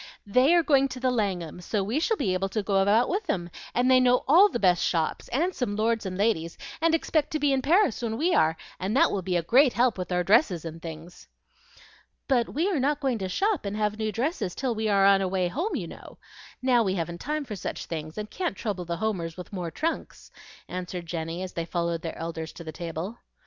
[0.25, 3.27] "They are going to the Langham; so we shall be able to go about with
[3.27, 7.29] them, and they know all the best shops, and some lords and ladies, and expect
[7.33, 10.11] to be in Paris when we are, and that will be a great help with
[10.11, 11.27] our dresses and things."
[12.27, 15.21] "But we are not going to shop and have new dresses till we are on
[15.21, 16.17] our way home, you know.
[16.63, 20.31] Now we haven't time for such things, and can't trouble the Homers with more trunks,"
[20.67, 23.19] answered Jenny, as they followed their elders to the table.